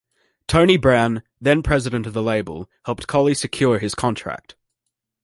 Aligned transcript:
Tony 0.47 0.77
Brown, 0.77 1.21
then-president 1.39 2.07
of 2.07 2.13
the 2.13 2.23
label, 2.23 2.67
helped 2.85 3.05
Collie 3.05 3.35
secure 3.35 3.77
his 3.77 3.93
contract. 3.93 4.55